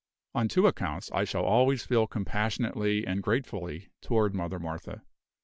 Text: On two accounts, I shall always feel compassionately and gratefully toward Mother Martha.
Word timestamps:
On 0.33 0.47
two 0.47 0.65
accounts, 0.65 1.11
I 1.11 1.25
shall 1.25 1.43
always 1.45 1.85
feel 1.85 2.07
compassionately 2.07 3.05
and 3.05 3.21
gratefully 3.21 3.89
toward 4.01 4.33
Mother 4.33 4.57
Martha. 4.57 5.03